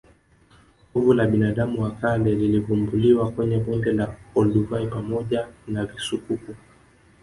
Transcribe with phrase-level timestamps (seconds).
[0.93, 6.55] Fuvu la binadamu wa kale lilivumbuliwa kwenye bonde la olduvai pamoja na visukuku